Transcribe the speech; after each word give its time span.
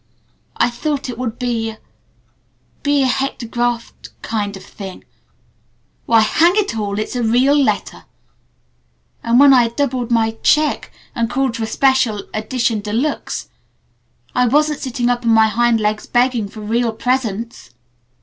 "I 0.57 0.71
thought 0.71 1.09
it 1.09 1.17
would 1.19 1.37
be 1.37 1.69
a 1.69 1.77
be 2.81 3.03
a 3.03 3.07
hectographed 3.07 4.09
kind 4.23 4.57
of 4.57 4.63
a 4.63 4.67
thing. 4.67 5.03
Why, 6.07 6.21
hang 6.21 6.53
it 6.55 6.75
all, 6.75 6.97
it's 6.97 7.15
a 7.15 7.21
real 7.21 7.55
letter! 7.55 8.05
And 9.21 9.39
when 9.39 9.53
I 9.53 9.67
doubled 9.67 10.09
my 10.09 10.31
check 10.41 10.91
and 11.13 11.29
called 11.29 11.55
for 11.57 11.65
a 11.65 11.67
special 11.67 12.23
edition 12.33 12.79
de 12.79 12.91
luxe 12.93 13.49
I 14.33 14.47
wasn't 14.47 14.79
sitting 14.79 15.07
up 15.07 15.23
on 15.23 15.29
my 15.35 15.49
hind 15.49 15.79
legs 15.79 16.07
begging 16.07 16.47
for 16.47 16.61
real 16.61 16.93
presents!" 16.93 17.69